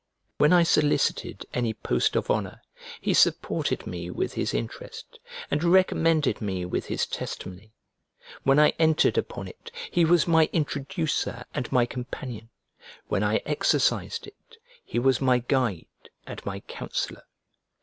When 0.39 0.51
I 0.51 0.63
solicited 0.63 1.45
any 1.53 1.75
post 1.75 2.15
of 2.15 2.31
honour, 2.31 2.63
he 2.99 3.13
supported 3.13 3.85
me 3.85 4.09
with 4.09 4.33
his 4.33 4.51
interest, 4.51 5.19
and 5.51 5.63
recommended 5.63 6.41
me 6.41 6.65
with 6.65 6.87
his 6.87 7.05
testimony; 7.05 7.75
when 8.41 8.57
I 8.57 8.69
entered 8.79 9.15
upon 9.15 9.47
it, 9.47 9.69
he 9.91 10.03
was 10.03 10.27
my 10.27 10.49
introducer 10.53 11.43
and 11.53 11.71
my 11.71 11.85
companion; 11.85 12.49
when 13.09 13.21
I 13.21 13.43
exercised 13.45 14.25
it, 14.25 14.55
he 14.83 14.97
was 14.97 15.21
my 15.21 15.37
guide 15.37 15.85
and 16.25 16.43
my 16.47 16.61
counsellor. 16.61 17.21